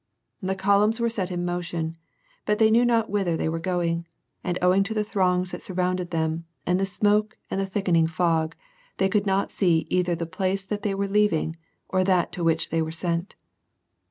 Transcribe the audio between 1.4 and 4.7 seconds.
motion, but they knew not whither they were going, and